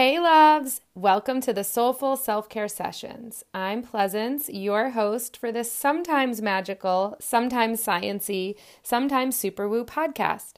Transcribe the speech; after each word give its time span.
Hey, 0.00 0.18
loves! 0.18 0.80
Welcome 0.94 1.42
to 1.42 1.52
the 1.52 1.62
Soulful 1.62 2.16
Self 2.16 2.48
Care 2.48 2.68
Sessions. 2.68 3.44
I'm 3.52 3.82
Pleasance, 3.82 4.48
your 4.48 4.92
host 4.92 5.36
for 5.36 5.52
this 5.52 5.70
sometimes 5.70 6.40
magical, 6.40 7.18
sometimes 7.20 7.84
sciency, 7.84 8.54
sometimes 8.82 9.36
super 9.36 9.68
woo 9.68 9.84
podcast. 9.84 10.54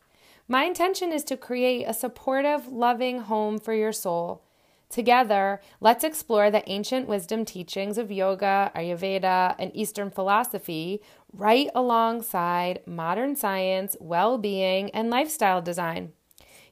My 0.47 0.63
intention 0.63 1.11
is 1.11 1.25
to 1.25 1.37
create 1.37 1.87
a 1.89 1.93
supportive, 1.93 2.69
loving 2.69 3.23
home 3.23 3.59
for 3.59 3.75
your 3.75 3.91
soul. 3.91 4.45
Together, 4.89 5.61
let's 5.81 6.05
explore 6.05 6.49
the 6.49 6.63
ancient 6.71 7.09
wisdom 7.09 7.45
teachings 7.45 7.99
of 7.99 8.13
yoga, 8.13 8.71
Ayurveda, 8.77 9.57
and 9.59 9.75
Eastern 9.75 10.13
philosophy 10.13 11.03
right 11.33 11.69
alongside 11.75 12.79
modern 12.87 13.35
science, 13.35 13.97
well 13.99 14.39
being, 14.39 14.89
and 14.91 15.11
lifestyle 15.11 15.61
design. 15.61 16.13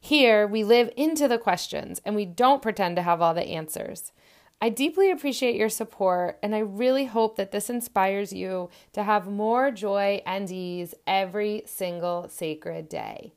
Here, 0.00 0.46
we 0.46 0.64
live 0.64 0.90
into 0.96 1.28
the 1.28 1.38
questions 1.38 2.00
and 2.04 2.16
we 2.16 2.24
don't 2.24 2.62
pretend 2.62 2.96
to 2.96 3.02
have 3.02 3.20
all 3.20 3.34
the 3.34 3.42
answers. 3.42 4.12
I 4.62 4.68
deeply 4.68 5.10
appreciate 5.10 5.56
your 5.56 5.70
support, 5.70 6.38
and 6.42 6.54
I 6.54 6.58
really 6.58 7.06
hope 7.06 7.36
that 7.36 7.50
this 7.50 7.70
inspires 7.70 8.30
you 8.30 8.68
to 8.92 9.04
have 9.04 9.26
more 9.26 9.70
joy 9.70 10.20
and 10.26 10.50
ease 10.50 10.94
every 11.06 11.62
single 11.64 12.28
sacred 12.28 12.88
day. 12.88 13.32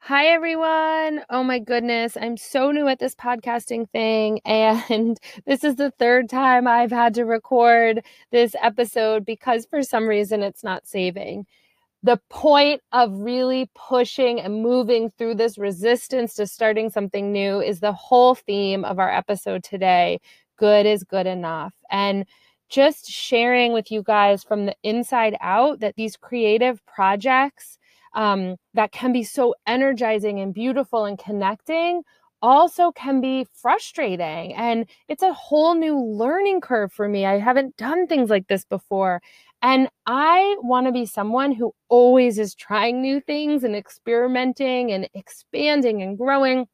Hi, 0.00 0.26
everyone. 0.26 1.22
Oh 1.30 1.42
my 1.42 1.60
goodness. 1.60 2.16
I'm 2.20 2.36
so 2.36 2.70
new 2.72 2.88
at 2.88 2.98
this 2.98 3.14
podcasting 3.14 3.88
thing. 3.90 4.40
And 4.44 5.18
this 5.46 5.64
is 5.64 5.76
the 5.76 5.92
third 5.92 6.28
time 6.28 6.66
I've 6.66 6.90
had 6.90 7.14
to 7.14 7.24
record 7.24 8.04
this 8.30 8.54
episode 8.60 9.24
because 9.24 9.66
for 9.66 9.82
some 9.82 10.06
reason 10.06 10.42
it's 10.42 10.62
not 10.62 10.86
saving 10.86 11.46
the 12.04 12.20
point 12.28 12.82
of 12.92 13.10
really 13.14 13.70
pushing 13.74 14.38
and 14.38 14.62
moving 14.62 15.08
through 15.08 15.34
this 15.34 15.56
resistance 15.56 16.34
to 16.34 16.46
starting 16.46 16.90
something 16.90 17.32
new 17.32 17.62
is 17.62 17.80
the 17.80 17.94
whole 17.94 18.34
theme 18.34 18.84
of 18.84 18.98
our 18.98 19.10
episode 19.10 19.64
today. 19.64 20.20
Good 20.58 20.84
is 20.84 21.02
good 21.02 21.26
enough. 21.26 21.72
And 21.90 22.26
just 22.68 23.06
sharing 23.06 23.72
with 23.72 23.90
you 23.90 24.02
guys 24.02 24.44
from 24.44 24.66
the 24.66 24.76
inside 24.82 25.34
out 25.40 25.80
that 25.80 25.96
these 25.96 26.14
creative 26.14 26.84
projects 26.84 27.78
um, 28.12 28.56
that 28.74 28.92
can 28.92 29.14
be 29.14 29.24
so 29.24 29.54
energizing 29.66 30.40
and 30.40 30.52
beautiful 30.52 31.06
and 31.06 31.18
connecting 31.18 32.02
also 32.42 32.92
can 32.92 33.22
be 33.22 33.46
frustrating. 33.54 34.52
And 34.52 34.84
it's 35.08 35.22
a 35.22 35.32
whole 35.32 35.74
new 35.74 35.98
learning 35.98 36.60
curve 36.60 36.92
for 36.92 37.08
me. 37.08 37.24
I 37.24 37.38
haven't 37.38 37.78
done 37.78 38.06
things 38.06 38.28
like 38.28 38.48
this 38.48 38.66
before. 38.66 39.22
And 39.64 39.88
I 40.04 40.58
want 40.60 40.86
to 40.88 40.92
be 40.92 41.06
someone 41.06 41.50
who 41.50 41.74
always 41.88 42.38
is 42.38 42.54
trying 42.54 43.00
new 43.00 43.18
things 43.18 43.64
and 43.64 43.74
experimenting 43.74 44.92
and 44.92 45.08
expanding 45.14 46.02
and 46.02 46.18
growing. 46.18 46.66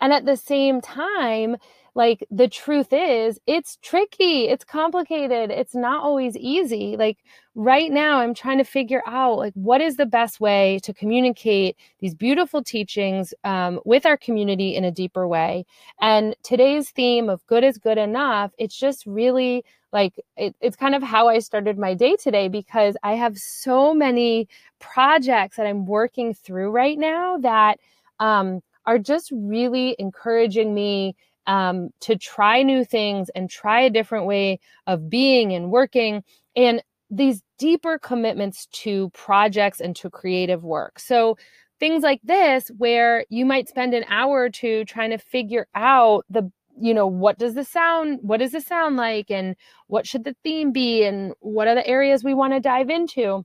And 0.00 0.10
at 0.10 0.24
the 0.24 0.38
same 0.38 0.80
time, 0.80 1.56
like 1.94 2.26
the 2.30 2.48
truth 2.48 2.94
is, 2.94 3.38
it's 3.46 3.76
tricky, 3.82 4.48
it's 4.48 4.64
complicated, 4.64 5.50
it's 5.50 5.74
not 5.74 6.02
always 6.02 6.34
easy. 6.38 6.96
Like 6.96 7.18
right 7.54 7.92
now, 7.92 8.20
I'm 8.20 8.32
trying 8.32 8.56
to 8.56 8.64
figure 8.64 9.02
out 9.06 9.36
like 9.36 9.52
what 9.52 9.82
is 9.82 9.96
the 9.96 10.06
best 10.06 10.40
way 10.40 10.80
to 10.84 10.94
communicate 10.94 11.76
these 12.00 12.14
beautiful 12.14 12.64
teachings 12.64 13.34
um, 13.44 13.80
with 13.84 14.06
our 14.06 14.16
community 14.16 14.74
in 14.74 14.84
a 14.84 14.90
deeper 14.90 15.28
way. 15.28 15.66
And 16.00 16.34
today's 16.42 16.88
theme 16.88 17.28
of 17.28 17.46
good 17.46 17.64
is 17.64 17.76
good 17.76 17.98
enough, 17.98 18.52
it's 18.56 18.78
just 18.78 19.04
really 19.04 19.62
like 19.92 20.14
it, 20.36 20.54
it's 20.60 20.76
kind 20.76 20.94
of 20.94 21.02
how 21.02 21.28
I 21.28 21.38
started 21.38 21.78
my 21.78 21.94
day 21.94 22.16
today 22.16 22.48
because 22.48 22.96
I 23.02 23.14
have 23.14 23.36
so 23.36 23.92
many 23.94 24.48
projects 24.78 25.56
that 25.56 25.66
I'm 25.66 25.86
working 25.86 26.34
through 26.34 26.70
right 26.70 26.98
now 26.98 27.38
that 27.38 27.78
um, 28.18 28.60
are 28.86 28.98
just 28.98 29.30
really 29.32 29.96
encouraging 29.98 30.74
me 30.74 31.14
um, 31.46 31.90
to 32.00 32.16
try 32.16 32.62
new 32.62 32.84
things 32.84 33.28
and 33.34 33.50
try 33.50 33.80
a 33.80 33.90
different 33.90 34.26
way 34.26 34.60
of 34.86 35.10
being 35.10 35.52
and 35.52 35.70
working 35.70 36.22
and 36.56 36.82
these 37.10 37.42
deeper 37.58 37.98
commitments 37.98 38.66
to 38.66 39.10
projects 39.10 39.80
and 39.80 39.94
to 39.96 40.08
creative 40.08 40.64
work. 40.64 40.98
So 40.98 41.36
things 41.78 42.02
like 42.02 42.20
this 42.22 42.70
where 42.78 43.26
you 43.28 43.44
might 43.44 43.68
spend 43.68 43.92
an 43.92 44.04
hour 44.08 44.42
or 44.42 44.50
two 44.50 44.84
trying 44.84 45.10
to 45.10 45.18
figure 45.18 45.66
out 45.74 46.24
the 46.30 46.50
you 46.80 46.94
know 46.94 47.06
what 47.06 47.38
does 47.38 47.54
the 47.54 47.64
sound 47.64 48.18
what 48.22 48.38
does 48.38 48.52
the 48.52 48.60
sound 48.60 48.96
like 48.96 49.30
and 49.30 49.56
what 49.88 50.06
should 50.06 50.24
the 50.24 50.36
theme 50.42 50.72
be 50.72 51.04
and 51.04 51.34
what 51.40 51.68
are 51.68 51.74
the 51.74 51.86
areas 51.86 52.24
we 52.24 52.34
want 52.34 52.52
to 52.52 52.60
dive 52.60 52.90
into? 52.90 53.44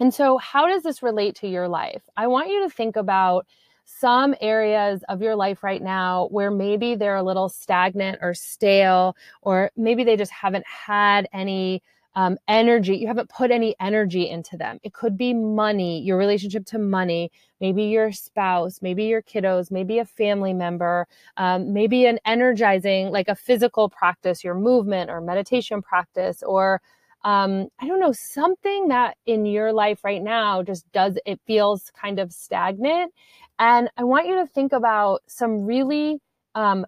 And 0.00 0.12
so 0.14 0.38
how 0.38 0.66
does 0.66 0.82
this 0.82 1.02
relate 1.02 1.36
to 1.36 1.48
your 1.48 1.68
life? 1.68 2.02
I 2.16 2.26
want 2.26 2.48
you 2.48 2.62
to 2.62 2.70
think 2.70 2.96
about 2.96 3.46
some 3.84 4.34
areas 4.40 5.02
of 5.08 5.20
your 5.20 5.36
life 5.36 5.62
right 5.62 5.82
now 5.82 6.28
where 6.30 6.50
maybe 6.50 6.94
they're 6.94 7.16
a 7.16 7.22
little 7.22 7.48
stagnant 7.48 8.18
or 8.22 8.34
stale 8.34 9.16
or 9.42 9.70
maybe 9.76 10.04
they 10.04 10.16
just 10.16 10.32
haven't 10.32 10.66
had 10.66 11.28
any 11.32 11.82
um, 12.14 12.38
energy. 12.48 12.96
You 12.96 13.06
haven't 13.06 13.30
put 13.30 13.50
any 13.50 13.74
energy 13.80 14.28
into 14.28 14.56
them. 14.56 14.78
It 14.82 14.92
could 14.92 15.16
be 15.16 15.32
money, 15.32 16.00
your 16.00 16.18
relationship 16.18 16.66
to 16.66 16.78
money, 16.78 17.30
maybe 17.60 17.84
your 17.84 18.12
spouse, 18.12 18.80
maybe 18.82 19.04
your 19.04 19.22
kiddos, 19.22 19.70
maybe 19.70 19.98
a 19.98 20.04
family 20.04 20.52
member, 20.52 21.06
um, 21.36 21.72
maybe 21.72 22.06
an 22.06 22.18
energizing, 22.24 23.10
like 23.10 23.28
a 23.28 23.34
physical 23.34 23.88
practice, 23.88 24.42
your 24.42 24.54
movement 24.54 25.10
or 25.10 25.20
meditation 25.20 25.82
practice, 25.82 26.42
or 26.42 26.80
um, 27.22 27.68
I 27.78 27.86
don't 27.86 28.00
know, 28.00 28.12
something 28.12 28.88
that 28.88 29.16
in 29.26 29.44
your 29.44 29.72
life 29.72 30.04
right 30.04 30.22
now 30.22 30.62
just 30.62 30.90
does, 30.92 31.18
it 31.26 31.38
feels 31.46 31.90
kind 32.00 32.18
of 32.18 32.32
stagnant. 32.32 33.12
And 33.58 33.90
I 33.98 34.04
want 34.04 34.26
you 34.26 34.36
to 34.36 34.46
think 34.46 34.72
about 34.72 35.20
some 35.26 35.66
really 35.66 36.18
um, 36.54 36.86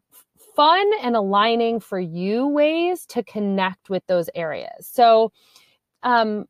fun 0.55 0.91
and 1.03 1.17
aligning 1.17 1.81
for 1.81 1.99
you 1.99 2.47
ways 2.49 3.07
to 3.07 3.23
connect 3.23 3.91
with 3.91 4.07
those 4.07 4.29
areas. 4.35 4.87
So, 4.91 5.33
um, 6.03 6.47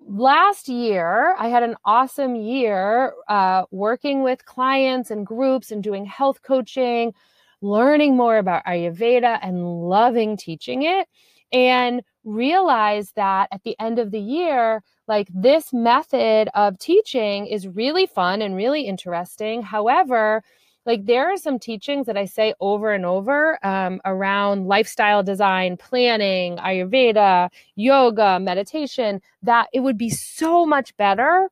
last 0.00 0.68
year, 0.68 1.34
I 1.38 1.48
had 1.48 1.62
an 1.62 1.76
awesome 1.84 2.34
year 2.34 3.14
uh, 3.28 3.64
working 3.70 4.22
with 4.22 4.44
clients 4.44 5.10
and 5.10 5.26
groups 5.26 5.70
and 5.70 5.82
doing 5.82 6.04
health 6.04 6.42
coaching, 6.42 7.14
learning 7.60 8.16
more 8.16 8.38
about 8.38 8.64
Ayurveda 8.64 9.38
and 9.42 9.88
loving 9.88 10.36
teaching 10.36 10.82
it. 10.82 11.08
And 11.52 12.02
realized 12.24 13.14
that 13.16 13.48
at 13.52 13.62
the 13.64 13.76
end 13.80 13.98
of 13.98 14.10
the 14.10 14.20
year, 14.20 14.82
like 15.08 15.28
this 15.34 15.72
method 15.72 16.48
of 16.54 16.78
teaching 16.78 17.46
is 17.46 17.66
really 17.68 18.06
fun 18.06 18.42
and 18.42 18.56
really 18.56 18.82
interesting. 18.82 19.62
However, 19.62 20.42
like 20.84 21.06
there 21.06 21.32
are 21.32 21.36
some 21.36 21.58
teachings 21.58 22.06
that 22.06 22.16
I 22.16 22.24
say 22.24 22.54
over 22.60 22.92
and 22.92 23.06
over 23.06 23.64
um, 23.64 24.00
around 24.04 24.66
lifestyle 24.66 25.22
design, 25.22 25.76
planning, 25.76 26.56
Ayurveda, 26.56 27.50
yoga, 27.76 28.40
meditation, 28.40 29.20
that 29.42 29.68
it 29.72 29.80
would 29.80 29.98
be 29.98 30.10
so 30.10 30.66
much 30.66 30.96
better 30.96 31.48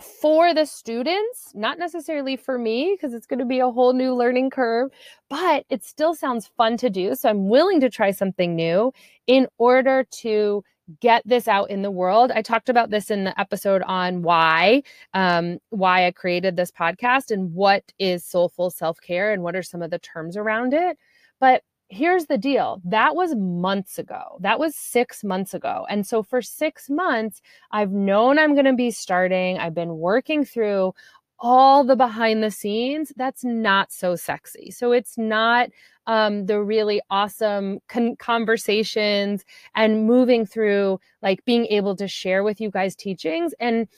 for 0.00 0.54
the 0.54 0.64
students, 0.64 1.52
not 1.54 1.78
necessarily 1.78 2.36
for 2.36 2.58
me, 2.58 2.96
because 2.96 3.14
it's 3.14 3.26
going 3.26 3.38
to 3.38 3.44
be 3.44 3.60
a 3.60 3.70
whole 3.70 3.92
new 3.92 4.14
learning 4.14 4.50
curve, 4.50 4.90
but 5.28 5.64
it 5.68 5.84
still 5.84 6.14
sounds 6.14 6.50
fun 6.56 6.76
to 6.78 6.90
do. 6.90 7.14
So 7.14 7.28
I'm 7.28 7.48
willing 7.48 7.80
to 7.80 7.90
try 7.90 8.10
something 8.10 8.56
new 8.56 8.92
in 9.26 9.46
order 9.58 10.04
to 10.22 10.64
get 11.00 11.22
this 11.26 11.48
out 11.48 11.70
in 11.70 11.82
the 11.82 11.90
world. 11.90 12.32
I 12.32 12.42
talked 12.42 12.68
about 12.68 12.90
this 12.90 13.10
in 13.10 13.24
the 13.24 13.38
episode 13.40 13.82
on 13.82 14.22
why, 14.22 14.82
um, 15.14 15.58
why 15.70 16.06
I 16.06 16.10
created 16.10 16.56
this 16.56 16.70
podcast 16.70 17.30
and 17.30 17.54
what 17.54 17.92
is 17.98 18.24
soulful 18.24 18.70
self 18.70 19.00
care 19.00 19.32
and 19.32 19.42
what 19.42 19.56
are 19.56 19.62
some 19.62 19.82
of 19.82 19.90
the 19.90 19.98
terms 19.98 20.36
around 20.36 20.74
it. 20.74 20.98
But 21.38 21.62
here's 21.90 22.26
the 22.26 22.38
deal 22.38 22.80
that 22.84 23.16
was 23.16 23.34
months 23.34 23.98
ago. 23.98 24.38
That 24.40 24.58
was 24.58 24.76
six 24.76 25.24
months 25.24 25.54
ago. 25.54 25.86
And 25.90 26.06
so 26.06 26.22
for 26.22 26.40
six 26.40 26.88
months, 26.88 27.42
I've 27.72 27.90
known 27.90 28.38
I'm 28.38 28.54
going 28.54 28.64
to 28.64 28.74
be 28.74 28.90
starting, 28.92 29.58
I've 29.58 29.74
been 29.74 29.98
working 29.98 30.44
through 30.44 30.94
all 31.40 31.84
the 31.84 31.96
behind 31.96 32.42
the 32.42 32.50
scenes 32.50 33.12
that's 33.16 33.44
not 33.44 33.90
so 33.90 34.14
sexy. 34.14 34.70
So 34.70 34.92
it's 34.92 35.16
not 35.16 35.70
um, 36.06 36.46
the 36.46 36.62
really 36.62 37.00
awesome 37.10 37.80
con- 37.88 38.16
conversations 38.16 39.44
and 39.74 40.06
moving 40.06 40.44
through 40.44 41.00
like 41.22 41.44
being 41.44 41.66
able 41.66 41.96
to 41.96 42.08
share 42.08 42.42
with 42.42 42.60
you 42.60 42.70
guys 42.70 42.94
teachings. 42.94 43.54
And 43.58 43.88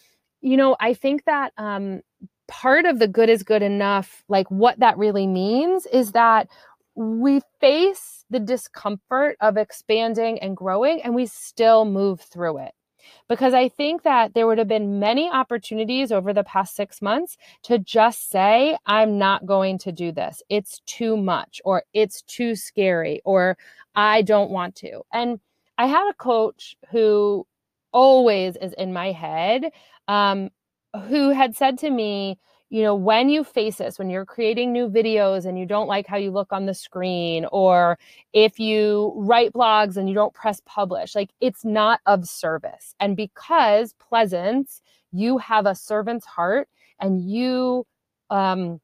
you 0.43 0.57
know 0.57 0.77
i 0.81 0.93
think 0.93 1.25
that 1.25 1.53
um, 1.57 2.03
part 2.49 2.85
of 2.85 2.99
the 2.99 3.09
good 3.09 3.31
is 3.31 3.43
good 3.43 3.63
enough 3.63 4.25
like 4.29 4.51
what 4.51 4.79
that 4.81 4.99
really 4.99 5.27
means 5.27 5.87
is 5.87 6.13
that 6.13 6.49
we 6.95 7.41
face 7.59 8.27
the 8.29 8.41
discomfort 8.41 9.37
of 9.41 9.57
expanding 9.57 10.39
and 10.41 10.57
growing 10.57 11.01
and 11.03 11.15
we 11.15 11.25
still 11.25 11.87
move 11.87 12.21
through 12.21 12.59
it 12.59 12.73
because 13.29 13.55
I 13.55 13.69
think 13.69 14.03
that 14.03 14.35
there 14.35 14.47
would 14.47 14.59
have 14.59 14.69
been 14.69 14.99
many 14.99 15.31
opportunities 15.31 16.13
over 16.13 16.33
the 16.33 16.45
past 16.45 16.75
six 16.77 17.01
months 17.03 17.37
to 17.65 17.79
just 17.79 18.31
say, 18.31 18.77
I'm 18.87 19.19
not 19.19 19.47
going 19.47 19.79
to 19.79 19.93
do 19.93 20.13
this. 20.13 20.43
It's 20.49 20.81
too 20.87 21.17
much, 21.17 21.61
or 21.65 21.85
it's 21.93 22.23
too 22.23 22.55
scary, 22.57 23.21
or 23.25 23.57
I 23.95 24.23
don't 24.23 24.51
want 24.51 24.75
to. 24.77 25.03
And 25.13 25.41
I 25.79 25.87
had 25.87 26.09
a 26.09 26.15
coach 26.15 26.77
who 26.91 27.47
always 27.93 28.57
is 28.57 28.73
in 28.75 28.93
my 28.93 29.13
head 29.13 29.71
um, 30.09 30.51
who 31.09 31.31
had 31.31 31.57
said 31.57 31.79
to 31.79 31.91
me, 31.91 32.39
you 32.73 32.83
know, 32.83 32.95
when 32.95 33.29
you 33.29 33.45
face 33.45 33.77
this, 33.77 33.99
when 33.99 34.09
you're 34.09 34.25
creating 34.25 34.73
new 34.73 34.89
videos 34.89 35.45
and 35.45 35.59
you 35.59 35.67
don't 35.67 35.89
like 35.89 36.07
how 36.07 36.17
you 36.17 36.31
look 36.31 36.55
on 36.55 36.65
the 36.65 36.73
screen, 36.73 37.45
or 37.53 37.99
if 38.33 38.59
you 38.59 39.13
write 39.15 39.53
blogs 39.53 39.99
and 39.99 40.09
you 40.09 40.15
don't 40.15 40.33
press 40.33 40.63
publish, 40.65 41.15
like 41.15 41.29
it's 41.43 41.67
not 41.67 42.01
of 42.07 42.27
service. 42.27 42.95
And 42.99 43.15
because 43.15 43.93
Pleasance, 44.01 44.81
you 45.13 45.37
have 45.37 45.67
a 45.67 45.75
servant's 45.75 46.25
heart 46.25 46.67
and 46.99 47.21
you, 47.21 47.87
um, 48.31 48.81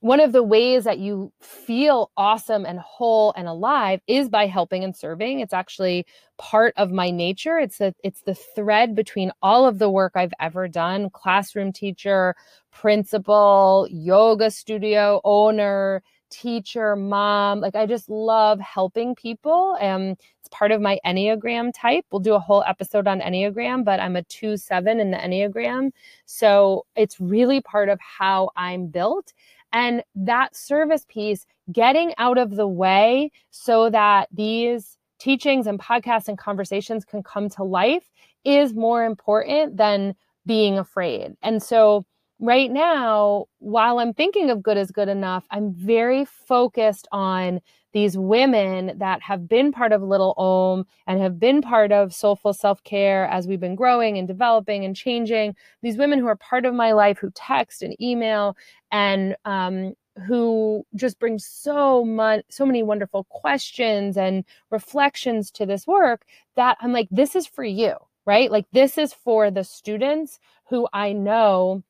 one 0.00 0.20
of 0.20 0.32
the 0.32 0.42
ways 0.44 0.84
that 0.84 0.98
you 0.98 1.32
feel 1.40 2.10
awesome 2.16 2.64
and 2.64 2.78
whole 2.78 3.32
and 3.36 3.48
alive 3.48 4.00
is 4.06 4.28
by 4.28 4.46
helping 4.46 4.84
and 4.84 4.96
serving. 4.96 5.40
It's 5.40 5.52
actually 5.52 6.06
part 6.38 6.72
of 6.76 6.92
my 6.92 7.10
nature. 7.10 7.58
It's 7.58 7.78
the 7.78 7.94
it's 8.04 8.22
the 8.22 8.34
thread 8.34 8.94
between 8.94 9.32
all 9.42 9.66
of 9.66 9.78
the 9.78 9.90
work 9.90 10.12
i've 10.14 10.32
ever 10.40 10.68
done 10.68 11.10
classroom 11.10 11.72
teacher 11.72 12.36
principal 12.70 13.88
yoga 13.90 14.50
studio 14.50 15.20
owner 15.24 16.02
teacher 16.30 16.94
mom. 16.94 17.60
Like 17.60 17.74
i 17.74 17.86
just 17.86 18.08
love 18.08 18.60
helping 18.60 19.14
people 19.16 19.76
and 19.80 20.16
it's 20.48 20.56
part 20.56 20.72
of 20.72 20.80
my 20.80 20.98
enneagram 21.04 21.72
type. 21.74 22.04
We'll 22.10 22.20
do 22.20 22.34
a 22.34 22.40
whole 22.40 22.64
episode 22.66 23.06
on 23.06 23.20
enneagram 23.20 23.84
but 23.84 24.00
i'm 24.00 24.16
a 24.16 24.22
2 24.24 24.56
7 24.56 25.00
in 25.00 25.10
the 25.10 25.16
enneagram. 25.16 25.90
So 26.26 26.86
it's 26.96 27.20
really 27.20 27.60
part 27.60 27.88
of 27.88 27.98
how 28.00 28.50
i'm 28.56 28.86
built. 28.86 29.32
And 29.72 30.02
that 30.14 30.56
service 30.56 31.04
piece, 31.08 31.44
getting 31.70 32.14
out 32.16 32.38
of 32.38 32.56
the 32.56 32.66
way 32.66 33.30
so 33.50 33.90
that 33.90 34.28
these 34.32 34.96
teachings 35.18 35.66
and 35.66 35.78
podcasts 35.78 36.28
and 36.28 36.38
conversations 36.38 37.04
can 37.04 37.22
come 37.22 37.50
to 37.50 37.64
life 37.64 38.08
is 38.44 38.72
more 38.72 39.04
important 39.04 39.76
than 39.76 40.14
being 40.46 40.78
afraid. 40.78 41.36
And 41.42 41.62
so, 41.62 42.06
right 42.40 42.70
now, 42.70 43.46
while 43.58 43.98
I'm 43.98 44.14
thinking 44.14 44.48
of 44.48 44.62
good 44.62 44.78
as 44.78 44.90
good 44.90 45.08
enough, 45.08 45.44
I'm 45.50 45.74
very 45.74 46.24
focused 46.24 47.06
on 47.12 47.60
these 47.92 48.16
women 48.18 48.98
that 48.98 49.22
have 49.22 49.48
been 49.48 49.72
part 49.72 49.92
of 49.92 50.02
Little 50.02 50.34
Om 50.36 50.86
and 51.06 51.20
have 51.20 51.38
been 51.38 51.62
part 51.62 51.92
of 51.92 52.14
Soulful 52.14 52.52
Self 52.52 52.82
Care 52.84 53.26
as 53.26 53.46
we've 53.46 53.60
been 53.60 53.74
growing 53.74 54.18
and 54.18 54.28
developing 54.28 54.84
and 54.84 54.94
changing. 54.94 55.54
These 55.82 55.96
women 55.96 56.18
who 56.18 56.26
are 56.26 56.36
part 56.36 56.66
of 56.66 56.74
my 56.74 56.92
life 56.92 57.18
who 57.18 57.30
text 57.30 57.82
and 57.82 58.00
email 58.00 58.56
and 58.90 59.36
um, 59.44 59.94
who 60.26 60.84
just 60.94 61.18
bring 61.18 61.38
so 61.38 62.04
much 62.04 62.44
so 62.50 62.66
many 62.66 62.82
wonderful 62.82 63.24
questions 63.24 64.16
and 64.16 64.44
reflections 64.70 65.50
to 65.52 65.66
this 65.66 65.86
work 65.86 66.24
that 66.56 66.76
I'm 66.80 66.92
like 66.92 67.08
this 67.10 67.36
is 67.36 67.46
for 67.46 67.64
you 67.64 67.94
right 68.26 68.50
like 68.50 68.66
this 68.72 68.98
is 68.98 69.12
for 69.12 69.50
the 69.50 69.64
students 69.64 70.38
who 70.68 70.88
I 70.92 71.12
know 71.12 71.82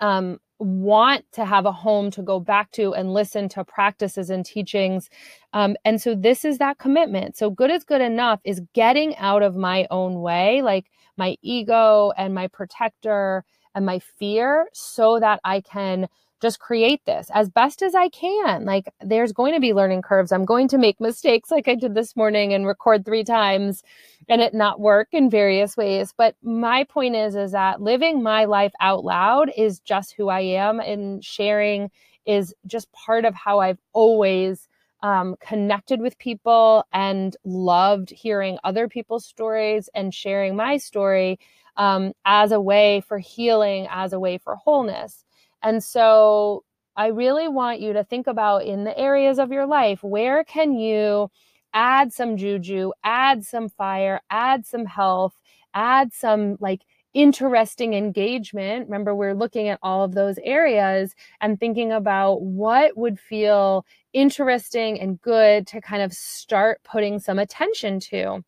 um, 0.00 0.40
want 0.60 1.24
to 1.32 1.44
have 1.44 1.66
a 1.66 1.72
home 1.72 2.10
to 2.12 2.22
go 2.22 2.38
back 2.38 2.70
to 2.72 2.92
and 2.94 3.12
listen 3.12 3.48
to 3.48 3.64
practices 3.64 4.30
and 4.30 4.44
teachings. 4.44 5.08
Um, 5.52 5.76
and 5.84 6.00
so 6.00 6.14
this 6.14 6.44
is 6.44 6.58
that 6.58 6.78
commitment. 6.78 7.36
So 7.36 7.50
good 7.50 7.70
is 7.70 7.82
good 7.82 8.02
enough 8.02 8.40
is 8.44 8.60
getting 8.74 9.16
out 9.16 9.42
of 9.42 9.56
my 9.56 9.86
own 9.90 10.20
way, 10.20 10.62
like 10.62 10.90
my 11.16 11.36
ego 11.42 12.12
and 12.16 12.34
my 12.34 12.46
protector 12.46 13.44
and 13.74 13.86
my 13.86 13.98
fear, 13.98 14.68
so 14.72 15.18
that 15.18 15.40
I 15.44 15.62
can 15.62 16.08
just 16.40 16.58
create 16.58 17.04
this 17.06 17.30
as 17.34 17.48
best 17.48 17.82
as 17.82 17.94
I 17.94 18.08
can. 18.08 18.64
Like 18.64 18.92
there's 19.00 19.32
going 19.32 19.54
to 19.54 19.60
be 19.60 19.72
learning 19.72 20.02
curves. 20.02 20.32
I'm 20.32 20.44
going 20.44 20.68
to 20.68 20.78
make 20.78 21.00
mistakes 21.00 21.50
like 21.50 21.68
I 21.68 21.74
did 21.74 21.94
this 21.94 22.16
morning 22.16 22.54
and 22.54 22.66
record 22.66 23.04
three 23.04 23.24
times 23.24 23.82
and 24.28 24.40
it 24.40 24.54
not 24.54 24.80
work 24.80 25.08
in 25.12 25.30
various 25.30 25.76
ways. 25.76 26.14
But 26.16 26.36
my 26.42 26.84
point 26.84 27.16
is 27.16 27.36
is 27.36 27.52
that 27.52 27.82
living 27.82 28.22
my 28.22 28.46
life 28.46 28.72
out 28.80 29.04
loud 29.04 29.50
is 29.56 29.80
just 29.80 30.12
who 30.12 30.28
I 30.28 30.40
am 30.40 30.80
and 30.80 31.24
sharing 31.24 31.90
is 32.26 32.54
just 32.66 32.90
part 32.92 33.24
of 33.24 33.34
how 33.34 33.60
I've 33.60 33.80
always 33.92 34.68
um, 35.02 35.36
connected 35.40 36.00
with 36.00 36.18
people 36.18 36.84
and 36.92 37.36
loved 37.44 38.10
hearing 38.10 38.58
other 38.64 38.88
people's 38.88 39.24
stories 39.24 39.88
and 39.94 40.14
sharing 40.14 40.56
my 40.56 40.76
story 40.76 41.38
um, 41.76 42.12
as 42.24 42.52
a 42.52 42.60
way 42.60 43.00
for 43.00 43.18
healing, 43.18 43.86
as 43.90 44.12
a 44.12 44.20
way 44.20 44.38
for 44.38 44.56
wholeness. 44.56 45.24
And 45.62 45.82
so 45.82 46.64
I 46.96 47.08
really 47.08 47.48
want 47.48 47.80
you 47.80 47.92
to 47.94 48.04
think 48.04 48.26
about 48.26 48.64
in 48.64 48.84
the 48.84 48.98
areas 48.98 49.38
of 49.38 49.52
your 49.52 49.66
life 49.66 50.02
where 50.02 50.44
can 50.44 50.74
you 50.74 51.30
add 51.72 52.12
some 52.12 52.36
juju, 52.36 52.92
add 53.04 53.44
some 53.44 53.68
fire, 53.68 54.20
add 54.30 54.66
some 54.66 54.86
health, 54.86 55.34
add 55.74 56.12
some 56.12 56.56
like 56.60 56.82
interesting 57.14 57.94
engagement. 57.94 58.86
Remember, 58.86 59.14
we're 59.14 59.34
looking 59.34 59.68
at 59.68 59.78
all 59.82 60.04
of 60.04 60.14
those 60.14 60.38
areas 60.44 61.14
and 61.40 61.58
thinking 61.58 61.92
about 61.92 62.42
what 62.42 62.96
would 62.96 63.18
feel 63.18 63.84
interesting 64.12 65.00
and 65.00 65.20
good 65.20 65.66
to 65.68 65.80
kind 65.80 66.02
of 66.02 66.12
start 66.12 66.80
putting 66.84 67.18
some 67.18 67.38
attention 67.38 68.00
to. 68.00 68.42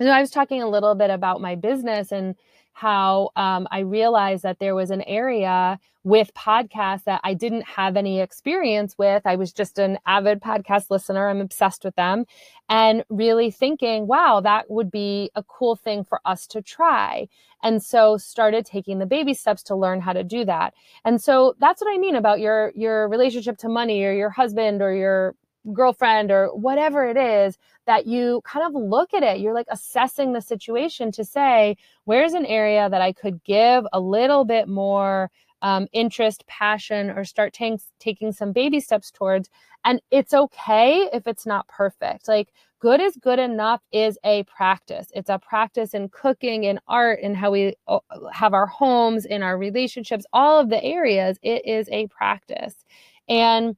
And 0.00 0.10
I 0.10 0.20
was 0.20 0.30
talking 0.30 0.62
a 0.62 0.68
little 0.68 0.94
bit 0.94 1.10
about 1.10 1.40
my 1.40 1.54
business 1.54 2.10
and 2.10 2.34
how 2.74 3.30
um, 3.36 3.68
I 3.70 3.80
realized 3.80 4.42
that 4.42 4.58
there 4.58 4.74
was 4.74 4.90
an 4.90 5.02
area 5.02 5.78
with 6.02 6.34
podcasts 6.34 7.04
that 7.04 7.20
I 7.24 7.32
didn't 7.32 7.62
have 7.62 7.96
any 7.96 8.20
experience 8.20 8.96
with. 8.98 9.22
I 9.24 9.36
was 9.36 9.52
just 9.52 9.78
an 9.78 9.96
avid 10.06 10.42
podcast 10.42 10.90
listener. 10.90 11.28
I'm 11.28 11.40
obsessed 11.40 11.84
with 11.84 11.94
them. 11.94 12.26
And 12.68 13.04
really 13.08 13.50
thinking, 13.50 14.06
wow, 14.08 14.40
that 14.40 14.70
would 14.70 14.90
be 14.90 15.30
a 15.36 15.42
cool 15.44 15.76
thing 15.76 16.04
for 16.04 16.20
us 16.24 16.46
to 16.48 16.60
try. 16.60 17.28
And 17.62 17.82
so 17.82 18.18
started 18.18 18.66
taking 18.66 18.98
the 18.98 19.06
baby 19.06 19.34
steps 19.34 19.62
to 19.64 19.76
learn 19.76 20.00
how 20.00 20.12
to 20.12 20.24
do 20.24 20.44
that. 20.44 20.74
And 21.04 21.22
so 21.22 21.54
that's 21.60 21.80
what 21.80 21.94
I 21.94 21.98
mean 21.98 22.16
about 22.16 22.40
your 22.40 22.72
your 22.74 23.08
relationship 23.08 23.56
to 23.58 23.68
money 23.68 24.02
or 24.04 24.12
your 24.12 24.30
husband 24.30 24.82
or 24.82 24.92
your 24.92 25.36
girlfriend 25.72 26.30
or 26.30 26.48
whatever 26.54 27.06
it 27.06 27.16
is 27.16 27.56
that 27.86 28.06
you 28.06 28.40
kind 28.44 28.66
of 28.66 28.80
look 28.80 29.14
at 29.14 29.22
it. 29.22 29.40
You're 29.40 29.54
like 29.54 29.66
assessing 29.70 30.32
the 30.32 30.40
situation 30.40 31.10
to 31.12 31.24
say 31.24 31.76
where's 32.04 32.34
an 32.34 32.46
area 32.46 32.88
that 32.88 33.00
i 33.00 33.12
could 33.12 33.42
give 33.44 33.84
a 33.92 34.00
little 34.00 34.44
bit 34.44 34.68
more 34.68 35.30
um, 35.62 35.88
interest 35.92 36.46
passion 36.46 37.08
or 37.10 37.24
start 37.24 37.54
t- 37.54 37.78
taking 37.98 38.32
some 38.32 38.52
baby 38.52 38.80
steps 38.80 39.10
towards? 39.10 39.48
And 39.84 40.00
it's 40.10 40.34
okay 40.34 41.08
if 41.12 41.26
it's 41.26 41.46
not 41.46 41.66
perfect. 41.68 42.28
Like 42.28 42.52
good 42.80 43.00
is 43.00 43.16
good 43.16 43.38
enough 43.38 43.80
is 43.90 44.18
a 44.24 44.42
practice. 44.44 45.08
It's 45.14 45.30
a 45.30 45.38
practice 45.38 45.94
in 45.94 46.10
cooking 46.10 46.64
in 46.64 46.78
art 46.86 47.20
in 47.20 47.34
how 47.34 47.50
we 47.50 47.74
uh, 47.88 48.00
have 48.30 48.52
our 48.52 48.66
homes 48.66 49.24
in 49.24 49.42
our 49.42 49.56
relationships 49.56 50.26
all 50.34 50.60
of 50.60 50.68
the 50.68 50.84
areas. 50.84 51.38
It 51.42 51.66
is 51.66 51.88
a 51.90 52.08
practice. 52.08 52.84
And 53.26 53.74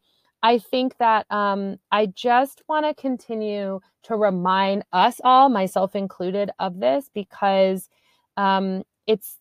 I 0.46 0.60
think 0.60 0.98
that 0.98 1.26
um, 1.28 1.78
I 1.90 2.06
just 2.06 2.62
want 2.68 2.86
to 2.86 2.94
continue 2.94 3.80
to 4.04 4.14
remind 4.14 4.84
us 4.92 5.20
all, 5.24 5.48
myself 5.48 5.96
included, 5.96 6.52
of 6.60 6.78
this 6.78 7.10
because 7.12 7.88
um, 8.36 8.84
it's, 9.08 9.38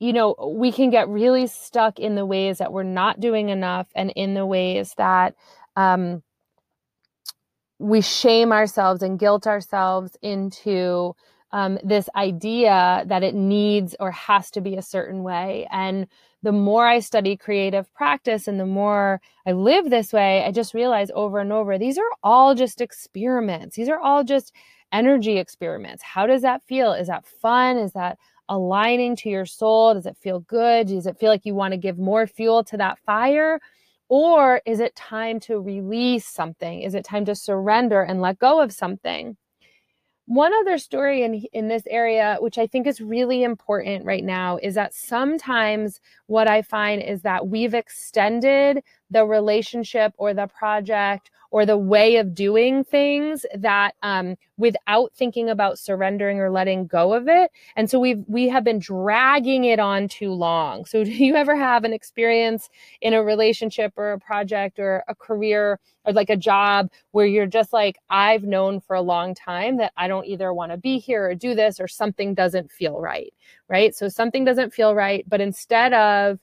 you 0.00 0.14
know, 0.14 0.34
we 0.56 0.72
can 0.72 0.88
get 0.88 1.10
really 1.10 1.46
stuck 1.46 1.98
in 1.98 2.14
the 2.14 2.24
ways 2.24 2.56
that 2.56 2.72
we're 2.72 2.84
not 2.84 3.20
doing 3.20 3.50
enough 3.50 3.86
and 3.94 4.14
in 4.16 4.32
the 4.32 4.46
ways 4.46 4.94
that 4.96 5.34
um, 5.76 6.22
we 7.78 8.00
shame 8.00 8.50
ourselves 8.50 9.02
and 9.02 9.18
guilt 9.18 9.46
ourselves 9.46 10.16
into 10.22 11.14
um, 11.52 11.78
this 11.84 12.08
idea 12.16 13.04
that 13.08 13.22
it 13.22 13.34
needs 13.34 13.94
or 14.00 14.10
has 14.10 14.50
to 14.52 14.62
be 14.62 14.76
a 14.76 14.82
certain 14.82 15.22
way. 15.22 15.68
And 15.70 16.06
the 16.44 16.52
more 16.52 16.86
I 16.86 17.00
study 17.00 17.38
creative 17.38 17.92
practice 17.94 18.46
and 18.46 18.60
the 18.60 18.66
more 18.66 19.18
I 19.46 19.52
live 19.52 19.88
this 19.88 20.12
way, 20.12 20.44
I 20.44 20.52
just 20.52 20.74
realize 20.74 21.10
over 21.14 21.38
and 21.38 21.50
over 21.50 21.78
these 21.78 21.96
are 21.96 22.10
all 22.22 22.54
just 22.54 22.82
experiments. 22.82 23.76
These 23.76 23.88
are 23.88 23.98
all 23.98 24.22
just 24.24 24.52
energy 24.92 25.38
experiments. 25.38 26.02
How 26.02 26.26
does 26.26 26.42
that 26.42 26.62
feel? 26.62 26.92
Is 26.92 27.06
that 27.06 27.26
fun? 27.26 27.78
Is 27.78 27.94
that 27.94 28.18
aligning 28.50 29.16
to 29.16 29.30
your 29.30 29.46
soul? 29.46 29.94
Does 29.94 30.04
it 30.04 30.18
feel 30.18 30.40
good? 30.40 30.88
Does 30.88 31.06
it 31.06 31.18
feel 31.18 31.30
like 31.30 31.46
you 31.46 31.54
want 31.54 31.72
to 31.72 31.78
give 31.78 31.98
more 31.98 32.26
fuel 32.26 32.62
to 32.64 32.76
that 32.76 32.98
fire? 33.06 33.58
Or 34.10 34.60
is 34.66 34.80
it 34.80 34.94
time 34.94 35.40
to 35.40 35.58
release 35.58 36.26
something? 36.26 36.82
Is 36.82 36.94
it 36.94 37.06
time 37.06 37.24
to 37.24 37.34
surrender 37.34 38.02
and 38.02 38.20
let 38.20 38.38
go 38.38 38.60
of 38.60 38.70
something? 38.70 39.38
One 40.26 40.52
other 40.54 40.78
story 40.78 41.22
in 41.22 41.34
in 41.52 41.68
this 41.68 41.82
area 41.86 42.38
which 42.40 42.56
I 42.56 42.66
think 42.66 42.86
is 42.86 43.00
really 43.00 43.42
important 43.42 44.06
right 44.06 44.24
now 44.24 44.58
is 44.62 44.74
that 44.74 44.94
sometimes 44.94 46.00
what 46.26 46.48
I 46.48 46.62
find 46.62 47.02
is 47.02 47.22
that 47.22 47.48
we've 47.48 47.74
extended 47.74 48.82
the 49.10 49.24
relationship 49.24 50.12
or 50.16 50.34
the 50.34 50.46
project 50.46 51.30
or 51.50 51.64
the 51.64 51.78
way 51.78 52.16
of 52.16 52.34
doing 52.34 52.82
things 52.82 53.46
that 53.54 53.94
um, 54.02 54.34
without 54.56 55.12
thinking 55.14 55.48
about 55.48 55.78
surrendering 55.78 56.40
or 56.40 56.50
letting 56.50 56.84
go 56.86 57.14
of 57.14 57.28
it. 57.28 57.52
And 57.76 57.88
so 57.88 58.00
we've 58.00 58.24
we 58.26 58.48
have 58.48 58.64
been 58.64 58.80
dragging 58.80 59.62
it 59.64 59.78
on 59.78 60.08
too 60.08 60.32
long. 60.32 60.84
So 60.84 61.04
do 61.04 61.12
you 61.12 61.36
ever 61.36 61.54
have 61.56 61.84
an 61.84 61.92
experience 61.92 62.70
in 63.00 63.14
a 63.14 63.22
relationship 63.22 63.92
or 63.96 64.12
a 64.12 64.18
project 64.18 64.80
or 64.80 65.04
a 65.06 65.14
career 65.14 65.78
or 66.04 66.12
like 66.12 66.28
a 66.28 66.36
job 66.36 66.90
where 67.12 67.26
you're 67.26 67.46
just 67.46 67.72
like 67.72 67.98
i've 68.10 68.42
known 68.44 68.80
for 68.80 68.94
a 68.94 69.00
long 69.00 69.34
time 69.34 69.78
that 69.78 69.92
i 69.96 70.06
don't 70.06 70.26
either 70.26 70.52
want 70.52 70.70
to 70.70 70.76
be 70.76 70.98
here 70.98 71.28
or 71.28 71.34
do 71.34 71.54
this 71.54 71.80
or 71.80 71.88
something 71.88 72.34
doesn't 72.34 72.70
feel 72.70 73.00
right 73.00 73.32
right? 73.68 73.94
So 73.94 74.08
something 74.08 74.44
doesn't 74.44 74.74
feel 74.74 74.94
right 74.94 75.24
but 75.28 75.40
instead 75.40 75.92
of 75.94 76.38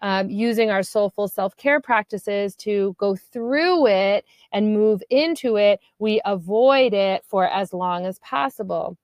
um, 0.00 0.28
using 0.28 0.70
our 0.70 0.82
soulful 0.82 1.28
self 1.28 1.56
care 1.56 1.80
practices 1.80 2.54
to 2.56 2.94
go 2.98 3.16
through 3.16 3.86
it 3.86 4.24
and 4.52 4.74
move 4.74 5.02
into 5.10 5.56
it, 5.56 5.80
we 5.98 6.20
avoid 6.24 6.92
it 6.92 7.24
for 7.26 7.46
as 7.48 7.72
long 7.72 8.06
as 8.06 8.18
possible. 8.18 8.96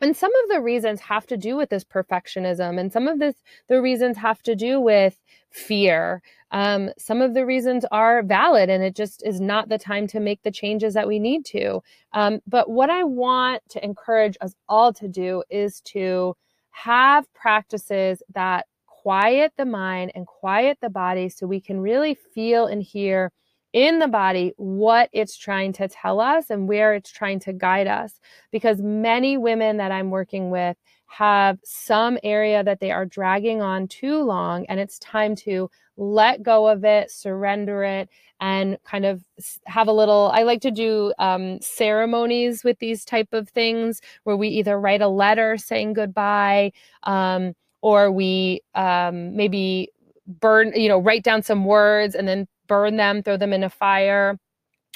And 0.00 0.16
some 0.16 0.32
of 0.42 0.50
the 0.50 0.60
reasons 0.60 1.00
have 1.00 1.26
to 1.28 1.36
do 1.36 1.56
with 1.56 1.70
this 1.70 1.84
perfectionism, 1.84 2.78
and 2.78 2.92
some 2.92 3.08
of 3.08 3.18
this 3.18 3.36
the 3.68 3.80
reasons 3.80 4.16
have 4.18 4.42
to 4.42 4.54
do 4.54 4.80
with 4.80 5.16
fear. 5.50 6.20
Um, 6.50 6.90
some 6.98 7.22
of 7.22 7.32
the 7.32 7.46
reasons 7.46 7.84
are 7.90 8.22
valid, 8.22 8.68
and 8.68 8.82
it 8.82 8.94
just 8.94 9.24
is 9.24 9.40
not 9.40 9.68
the 9.68 9.78
time 9.78 10.06
to 10.08 10.20
make 10.20 10.42
the 10.42 10.50
changes 10.50 10.94
that 10.94 11.08
we 11.08 11.18
need 11.18 11.44
to. 11.46 11.80
Um, 12.12 12.40
but 12.46 12.68
what 12.68 12.90
I 12.90 13.04
want 13.04 13.62
to 13.70 13.84
encourage 13.84 14.36
us 14.40 14.54
all 14.68 14.92
to 14.94 15.08
do 15.08 15.42
is 15.48 15.80
to 15.92 16.36
have 16.72 17.32
practices 17.32 18.22
that 18.34 18.66
quiet 19.04 19.52
the 19.58 19.66
mind 19.66 20.10
and 20.14 20.26
quiet 20.26 20.78
the 20.80 20.88
body 20.88 21.28
so 21.28 21.46
we 21.46 21.60
can 21.60 21.78
really 21.78 22.14
feel 22.14 22.64
and 22.64 22.82
hear 22.82 23.30
in 23.74 23.98
the 23.98 24.08
body 24.08 24.54
what 24.56 25.10
it's 25.12 25.36
trying 25.36 25.74
to 25.74 25.86
tell 25.88 26.20
us 26.20 26.48
and 26.48 26.66
where 26.66 26.94
it's 26.94 27.12
trying 27.12 27.38
to 27.38 27.52
guide 27.52 27.86
us. 27.86 28.18
Because 28.50 28.80
many 28.80 29.36
women 29.36 29.76
that 29.76 29.92
I'm 29.92 30.10
working 30.10 30.50
with 30.50 30.78
have 31.06 31.58
some 31.64 32.18
area 32.22 32.64
that 32.64 32.80
they 32.80 32.90
are 32.90 33.04
dragging 33.04 33.60
on 33.60 33.88
too 33.88 34.22
long, 34.22 34.64
and 34.66 34.80
it's 34.80 34.98
time 35.00 35.36
to 35.36 35.70
let 35.98 36.42
go 36.42 36.66
of 36.66 36.82
it, 36.84 37.10
surrender 37.10 37.84
it, 37.84 38.08
and 38.40 38.78
kind 38.84 39.04
of 39.04 39.22
have 39.66 39.86
a 39.86 39.92
little. 39.92 40.30
I 40.32 40.44
like 40.44 40.62
to 40.62 40.70
do 40.70 41.12
um, 41.18 41.60
ceremonies 41.60 42.64
with 42.64 42.78
these 42.78 43.04
type 43.04 43.32
of 43.32 43.50
things 43.50 44.00
where 44.22 44.36
we 44.36 44.48
either 44.48 44.80
write 44.80 45.02
a 45.02 45.08
letter 45.08 45.58
saying 45.58 45.92
goodbye. 45.92 46.72
Um, 47.02 47.54
or 47.84 48.10
we 48.10 48.62
um, 48.74 49.36
maybe 49.36 49.90
burn, 50.26 50.72
you 50.74 50.88
know, 50.88 50.98
write 50.98 51.22
down 51.22 51.42
some 51.42 51.66
words 51.66 52.14
and 52.14 52.26
then 52.26 52.48
burn 52.66 52.96
them, 52.96 53.22
throw 53.22 53.36
them 53.36 53.52
in 53.52 53.62
a 53.62 53.68
fire, 53.68 54.38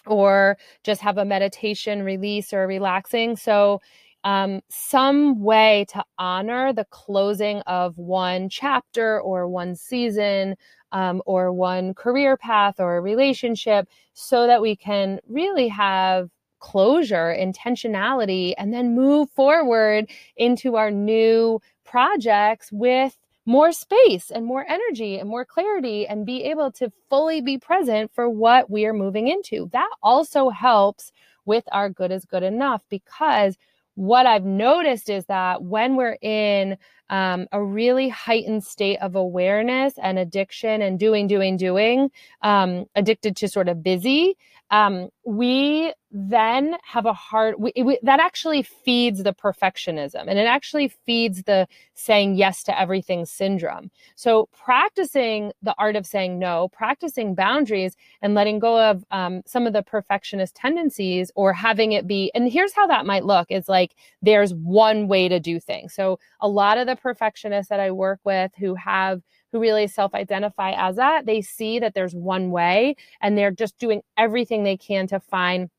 or 0.06 0.56
just 0.84 1.02
have 1.02 1.18
a 1.18 1.24
meditation 1.26 2.02
release 2.02 2.50
or 2.54 2.66
relaxing. 2.66 3.36
So, 3.36 3.82
um, 4.24 4.62
some 4.70 5.42
way 5.42 5.84
to 5.90 6.02
honor 6.18 6.72
the 6.72 6.86
closing 6.86 7.60
of 7.66 7.98
one 7.98 8.48
chapter 8.48 9.20
or 9.20 9.46
one 9.48 9.76
season 9.76 10.56
um, 10.90 11.20
or 11.26 11.52
one 11.52 11.92
career 11.92 12.38
path 12.38 12.80
or 12.80 12.96
a 12.96 13.02
relationship 13.02 13.86
so 14.14 14.46
that 14.46 14.62
we 14.62 14.74
can 14.74 15.20
really 15.28 15.68
have 15.68 16.30
closure, 16.58 17.36
intentionality, 17.38 18.54
and 18.58 18.72
then 18.72 18.94
move 18.94 19.30
forward 19.30 20.10
into 20.36 20.76
our 20.76 20.90
new 20.90 21.60
projects 21.90 22.70
with 22.72 23.16
more 23.46 23.72
space 23.72 24.30
and 24.30 24.44
more 24.44 24.66
energy 24.68 25.18
and 25.18 25.28
more 25.28 25.44
clarity 25.44 26.06
and 26.06 26.26
be 26.26 26.44
able 26.44 26.70
to 26.70 26.92
fully 27.08 27.40
be 27.40 27.56
present 27.56 28.12
for 28.14 28.28
what 28.28 28.68
we 28.70 28.84
are 28.84 28.92
moving 28.92 29.28
into. 29.28 29.70
That 29.72 29.88
also 30.02 30.50
helps 30.50 31.12
with 31.46 31.64
our 31.72 31.88
good 31.88 32.12
is 32.12 32.26
good 32.26 32.42
enough 32.42 32.82
because 32.90 33.56
what 33.94 34.26
I've 34.26 34.44
noticed 34.44 35.08
is 35.08 35.24
that 35.26 35.62
when 35.62 35.96
we're 35.96 36.18
in 36.20 36.76
um, 37.10 37.46
a 37.52 37.62
really 37.62 38.08
heightened 38.08 38.64
state 38.64 38.98
of 39.00 39.16
awareness 39.16 39.94
and 40.02 40.18
addiction 40.18 40.82
and 40.82 40.98
doing, 40.98 41.26
doing, 41.26 41.56
doing, 41.56 42.10
um, 42.42 42.86
addicted 42.94 43.36
to 43.36 43.48
sort 43.48 43.68
of 43.68 43.82
busy, 43.82 44.36
um, 44.70 45.08
we 45.24 45.92
then 46.10 46.76
have 46.84 47.04
a 47.04 47.12
hard 47.12 47.54
we, 47.58 47.72
we, 47.82 47.98
that 48.02 48.18
actually 48.18 48.62
feeds 48.62 49.22
the 49.22 49.34
perfectionism 49.34 50.24
and 50.26 50.38
it 50.38 50.46
actually 50.46 50.88
feeds 51.04 51.42
the 51.42 51.66
saying 51.94 52.34
yes 52.34 52.62
to 52.62 52.78
everything 52.80 53.26
syndrome. 53.26 53.90
So 54.14 54.48
practicing 54.52 55.52
the 55.62 55.74
art 55.78 55.96
of 55.96 56.06
saying 56.06 56.38
no 56.38 56.68
practicing 56.68 57.34
boundaries 57.34 57.94
and 58.22 58.34
letting 58.34 58.58
go 58.58 58.80
of 58.90 59.04
um, 59.10 59.42
some 59.46 59.66
of 59.66 59.74
the 59.74 59.82
perfectionist 59.82 60.54
tendencies 60.54 61.30
or 61.34 61.52
having 61.52 61.92
it 61.92 62.06
be 62.06 62.30
and 62.34 62.50
here's 62.50 62.72
how 62.72 62.86
that 62.86 63.06
might 63.06 63.24
look 63.24 63.50
is 63.50 63.68
like 63.68 63.94
there's 64.22 64.54
one 64.54 65.08
way 65.08 65.28
to 65.28 65.40
do 65.40 65.60
things. 65.60 65.94
So 65.94 66.18
a 66.40 66.48
lot 66.48 66.78
of 66.78 66.86
the 66.86 66.96
perfectionists 67.00 67.68
that 67.68 67.80
i 67.80 67.90
work 67.90 68.20
with 68.24 68.52
who 68.58 68.74
have 68.74 69.22
who 69.52 69.60
really 69.60 69.86
self 69.86 70.14
identify 70.14 70.72
as 70.72 70.96
that, 70.96 71.26
they 71.26 71.40
see 71.40 71.78
that 71.78 71.94
there's 71.94 72.14
one 72.14 72.50
way 72.50 72.96
and 73.20 73.36
they're 73.36 73.50
just 73.50 73.78
doing 73.78 74.02
everything 74.16 74.64
they 74.64 74.76
can 74.76 75.06
to 75.08 75.20
find 75.20 75.70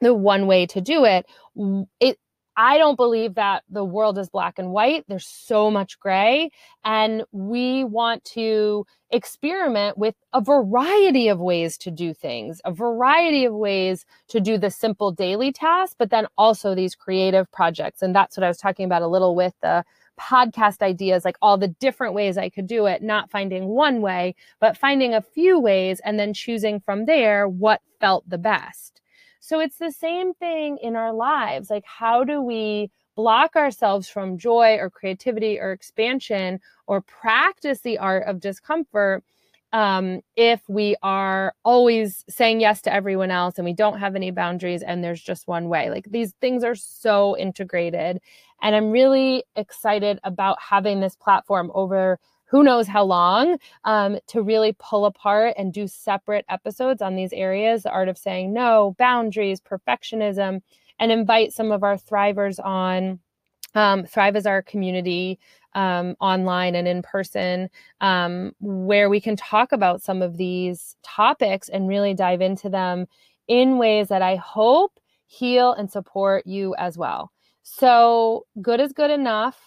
the 0.00 0.14
one 0.14 0.46
way 0.46 0.66
to 0.66 0.80
do 0.80 1.04
it. 1.04 1.26
It 2.00 2.18
I 2.54 2.76
don't 2.76 2.96
believe 2.96 3.36
that 3.36 3.62
the 3.70 3.84
world 3.84 4.18
is 4.18 4.28
black 4.28 4.58
and 4.58 4.72
white. 4.72 5.06
There's 5.08 5.26
so 5.26 5.70
much 5.70 5.98
gray. 5.98 6.50
And 6.84 7.24
we 7.32 7.82
want 7.82 8.24
to 8.24 8.84
experiment 9.10 9.96
with 9.96 10.14
a 10.34 10.42
variety 10.42 11.28
of 11.28 11.38
ways 11.38 11.78
to 11.78 11.90
do 11.90 12.12
things, 12.12 12.60
a 12.66 12.70
variety 12.70 13.46
of 13.46 13.54
ways 13.54 14.04
to 14.28 14.38
do 14.38 14.58
the 14.58 14.70
simple 14.70 15.12
daily 15.12 15.50
tasks, 15.50 15.96
but 15.98 16.10
then 16.10 16.26
also 16.36 16.74
these 16.74 16.94
creative 16.94 17.50
projects. 17.52 18.02
And 18.02 18.14
that's 18.14 18.36
what 18.36 18.44
I 18.44 18.48
was 18.48 18.58
talking 18.58 18.84
about 18.84 19.00
a 19.00 19.06
little 19.06 19.34
with 19.34 19.54
the 19.62 19.82
podcast 20.20 20.82
ideas, 20.82 21.24
like 21.24 21.36
all 21.42 21.58
the 21.58 21.68
different 21.68 22.14
ways 22.14 22.38
I 22.38 22.48
could 22.48 22.66
do 22.66 22.86
it, 22.86 23.02
not 23.02 23.30
finding 23.30 23.68
one 23.68 24.00
way, 24.00 24.34
but 24.60 24.76
finding 24.76 25.14
a 25.14 25.22
few 25.22 25.58
ways 25.58 26.00
and 26.04 26.18
then 26.18 26.34
choosing 26.34 26.80
from 26.80 27.06
there 27.06 27.48
what 27.48 27.80
felt 28.00 28.28
the 28.28 28.38
best. 28.38 29.00
So 29.40 29.58
it's 29.60 29.78
the 29.78 29.90
same 29.90 30.34
thing 30.34 30.78
in 30.78 30.94
our 30.96 31.12
lives. 31.12 31.68
Like, 31.70 31.84
how 31.84 32.24
do 32.24 32.40
we 32.40 32.90
block 33.16 33.56
ourselves 33.56 34.08
from 34.08 34.38
joy 34.38 34.76
or 34.78 34.88
creativity 34.88 35.58
or 35.58 35.72
expansion 35.72 36.60
or 36.86 37.00
practice 37.00 37.80
the 37.80 37.98
art 37.98 38.26
of 38.26 38.40
discomfort? 38.40 39.24
Um, 39.72 40.20
if 40.36 40.60
we 40.68 40.96
are 41.02 41.54
always 41.64 42.24
saying 42.28 42.60
yes 42.60 42.82
to 42.82 42.92
everyone 42.92 43.30
else 43.30 43.56
and 43.56 43.64
we 43.64 43.72
don't 43.72 43.98
have 43.98 44.14
any 44.14 44.30
boundaries 44.30 44.82
and 44.82 45.02
there's 45.02 45.22
just 45.22 45.48
one 45.48 45.68
way. 45.68 45.88
Like 45.88 46.06
these 46.10 46.34
things 46.40 46.62
are 46.62 46.74
so 46.74 47.36
integrated. 47.38 48.20
And 48.60 48.76
I'm 48.76 48.90
really 48.90 49.44
excited 49.56 50.20
about 50.24 50.58
having 50.60 51.00
this 51.00 51.16
platform 51.16 51.72
over 51.74 52.18
who 52.44 52.62
knows 52.62 52.86
how 52.86 53.02
long 53.02 53.56
um, 53.84 54.18
to 54.26 54.42
really 54.42 54.76
pull 54.78 55.06
apart 55.06 55.54
and 55.56 55.72
do 55.72 55.88
separate 55.88 56.44
episodes 56.50 57.00
on 57.00 57.16
these 57.16 57.32
areas 57.32 57.82
the 57.82 57.90
art 57.90 58.10
of 58.10 58.18
saying 58.18 58.52
no, 58.52 58.94
boundaries, 58.98 59.58
perfectionism, 59.58 60.60
and 60.98 61.10
invite 61.10 61.54
some 61.54 61.72
of 61.72 61.82
our 61.82 61.96
thrivers 61.96 62.62
on. 62.62 63.20
Um, 63.74 64.04
Thrive 64.04 64.36
is 64.36 64.44
our 64.44 64.60
community 64.60 65.38
um, 65.74 66.16
online 66.20 66.74
and 66.74 66.86
in 66.86 67.02
person, 67.02 67.68
um, 68.00 68.52
where 68.60 69.08
we 69.08 69.20
can 69.20 69.36
talk 69.36 69.72
about 69.72 70.02
some 70.02 70.22
of 70.22 70.36
these 70.36 70.96
topics 71.02 71.68
and 71.68 71.88
really 71.88 72.14
dive 72.14 72.40
into 72.40 72.68
them 72.68 73.06
in 73.48 73.78
ways 73.78 74.08
that 74.08 74.22
I 74.22 74.36
hope 74.36 74.98
heal 75.26 75.72
and 75.72 75.90
support 75.90 76.46
you 76.46 76.74
as 76.76 76.98
well. 76.98 77.32
So, 77.62 78.46
good 78.60 78.80
is 78.80 78.92
good 78.92 79.10
enough. 79.10 79.58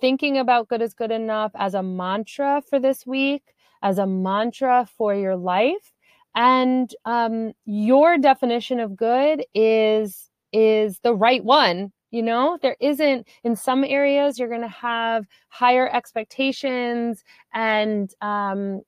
Thinking 0.00 0.38
about 0.38 0.68
good 0.68 0.82
is 0.82 0.94
good 0.94 1.10
enough 1.10 1.52
as 1.54 1.74
a 1.74 1.82
mantra 1.82 2.62
for 2.68 2.78
this 2.78 3.06
week, 3.06 3.42
as 3.82 3.98
a 3.98 4.06
mantra 4.06 4.86
for 4.96 5.14
your 5.14 5.36
life. 5.36 5.92
And 6.34 6.94
um, 7.04 7.52
your 7.64 8.18
definition 8.18 8.80
of 8.80 8.96
good 8.96 9.44
is 9.54 10.30
is 10.52 10.98
the 11.00 11.14
right 11.14 11.44
one 11.44 11.92
you 12.10 12.22
know 12.22 12.58
there 12.62 12.76
isn't 12.80 13.26
in 13.44 13.56
some 13.56 13.84
areas 13.84 14.38
you're 14.38 14.48
going 14.48 14.60
to 14.62 14.68
have 14.68 15.26
higher 15.48 15.88
expectations 15.94 17.24
and 17.54 18.10
um 18.20 18.80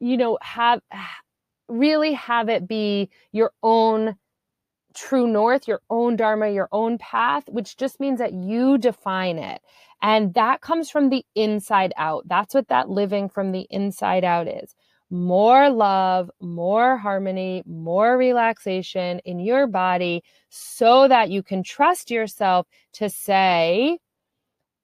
you 0.00 0.16
know 0.16 0.38
have 0.42 0.80
really 1.68 2.12
have 2.14 2.48
it 2.48 2.66
be 2.68 3.08
your 3.32 3.52
own 3.62 4.16
true 4.94 5.26
north 5.28 5.68
your 5.68 5.80
own 5.90 6.16
dharma 6.16 6.50
your 6.50 6.68
own 6.72 6.98
path 6.98 7.44
which 7.48 7.76
just 7.76 8.00
means 8.00 8.18
that 8.18 8.32
you 8.32 8.78
define 8.78 9.38
it. 9.38 9.60
And 10.02 10.34
that 10.34 10.62
comes 10.62 10.90
from 10.90 11.10
the 11.10 11.24
inside 11.34 11.92
out. 11.98 12.26
That's 12.26 12.54
what 12.54 12.68
that 12.68 12.88
living 12.88 13.28
from 13.28 13.52
the 13.52 13.66
inside 13.70 14.24
out 14.24 14.48
is 14.48 14.74
more 15.10 15.70
love, 15.70 16.30
more 16.40 16.96
harmony, 16.96 17.62
more 17.66 18.16
relaxation 18.16 19.18
in 19.24 19.40
your 19.40 19.66
body 19.66 20.22
so 20.48 21.08
that 21.08 21.30
you 21.30 21.42
can 21.42 21.62
trust 21.62 22.10
yourself 22.10 22.66
to 22.94 23.10
say, 23.10 23.98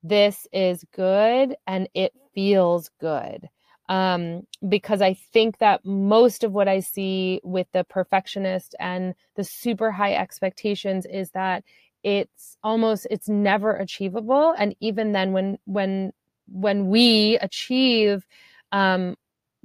This 0.03 0.47
is 0.53 0.85
good 0.95 1.55
and 1.67 1.89
it 1.95 2.13
feels 2.35 2.91
good. 3.01 3.49
Um, 3.89 4.43
because 4.69 5.01
I 5.01 5.15
think 5.15 5.59
that 5.59 5.85
most 5.85 6.43
of 6.43 6.53
what 6.53 6.67
I 6.67 6.81
see 6.81 7.41
with 7.45 7.69
the 7.73 7.85
perfectionist 7.85 8.75
and 8.81 9.15
the 9.37 9.45
super 9.45 9.93
high 9.93 10.15
expectations 10.15 11.07
is 11.07 11.31
that 11.31 11.63
it's 12.03 12.57
almost 12.63 13.07
it's 13.11 13.29
never 13.29 13.77
achievable 13.77 14.55
and 14.59 14.77
even 14.81 15.13
then 15.13 15.33
when 15.33 15.59
when 15.65 16.13
when 16.49 16.89
we 16.89 17.39
achieve 17.39 18.27
um, 18.73 19.17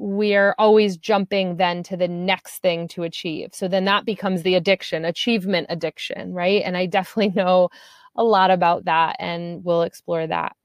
we're 0.01 0.55
always 0.57 0.97
jumping 0.97 1.57
then 1.57 1.83
to 1.83 1.95
the 1.95 2.07
next 2.07 2.57
thing 2.57 2.87
to 2.87 3.03
achieve. 3.03 3.51
So 3.53 3.67
then 3.67 3.85
that 3.85 4.03
becomes 4.03 4.41
the 4.41 4.55
addiction, 4.55 5.05
achievement 5.05 5.67
addiction, 5.69 6.33
right? 6.33 6.63
And 6.65 6.75
I 6.75 6.87
definitely 6.87 7.29
know 7.35 7.69
a 8.15 8.23
lot 8.23 8.49
about 8.49 8.85
that 8.85 9.15
and 9.19 9.63
we'll 9.63 9.83
explore 9.83 10.25
that. 10.25 10.55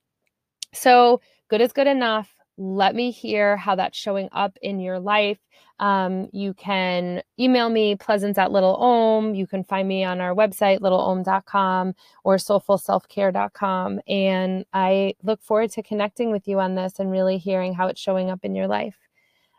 So, 0.73 1.21
good 1.49 1.61
is 1.61 1.73
good 1.73 1.87
enough. 1.87 2.35
let 2.59 2.95
me 2.95 3.11
hear 3.11 3.59
how 3.59 3.75
that's 3.75 3.99
showing 3.99 4.31
up 4.33 4.57
in 4.63 4.81
your 4.81 4.99
life. 4.99 5.39
Um, 5.79 6.29
you 6.33 6.55
can 6.55 7.23
email 7.39 7.69
me, 7.69 7.97
pleasance 7.97 8.39
at 8.39 8.51
Little 8.51 8.77
Om. 8.77 9.35
You 9.35 9.47
can 9.47 9.63
find 9.65 9.87
me 9.87 10.03
on 10.05 10.23
our 10.23 10.35
website, 10.35 10.81
littleom.com 10.81 11.95
or 12.25 12.37
soulfulselfcare.com. 12.37 14.01
And 14.09 14.65
I 14.73 15.15
look 15.23 15.43
forward 15.43 15.73
to 15.73 15.83
connecting 15.83 16.31
with 16.31 16.49
you 16.49 16.59
on 16.61 16.75
this 16.75 16.99
and 16.99 17.11
really 17.11 17.37
hearing 17.37 17.75
how 17.75 17.89
it's 17.89 18.01
showing 18.01 18.31
up 18.31 18.41
in 18.43 18.55
your 18.55 18.67
life. 18.67 19.06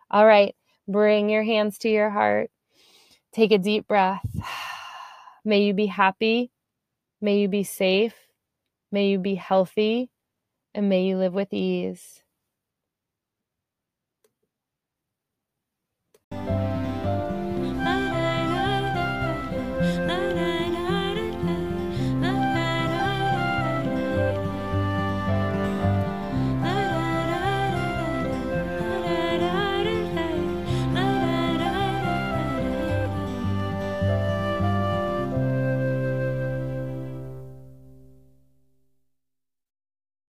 All 0.09 0.25
right, 0.25 0.55
bring 0.87 1.29
your 1.29 1.43
hands 1.43 1.77
to 1.79 1.89
your 1.89 2.09
heart. 2.09 2.49
Take 3.33 3.51
a 3.51 3.57
deep 3.57 3.87
breath. 3.87 4.25
May 5.45 5.63
you 5.63 5.73
be 5.73 5.87
happy. 5.87 6.51
May 7.21 7.39
you 7.39 7.47
be 7.47 7.63
safe. 7.63 8.15
May 8.91 9.09
you 9.09 9.19
be 9.19 9.35
healthy. 9.35 10.09
And 10.73 10.89
may 10.89 11.05
you 11.05 11.17
live 11.17 11.33
with 11.33 11.53
ease. 11.53 12.21